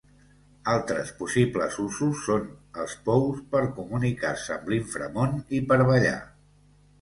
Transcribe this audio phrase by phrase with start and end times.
[0.71, 2.47] Altres possibles usos són
[2.85, 6.19] els pous, per comunicar-se amb l'inframón i per ballar.